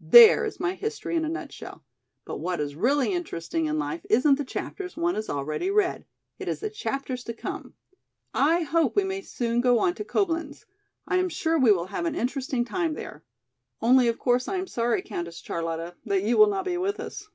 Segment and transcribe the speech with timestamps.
[0.00, 1.84] "There is my history in a nutshell,
[2.24, 6.04] but what is really interesting in life isn't the chapters one has already read,
[6.40, 7.74] it is the chapters to come.
[8.34, 10.64] I hope we may soon go on to Coblenz.
[11.06, 13.22] I am sure we will have an interesting time there.
[13.80, 17.28] Only of course I am sorry, Countess Charlotta, that you will not be with us."